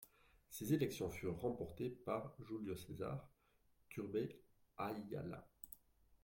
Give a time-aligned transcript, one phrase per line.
[0.49, 3.29] Ces élections furent remportées par Julio César
[3.89, 4.35] Turbay
[4.75, 5.47] Ayala.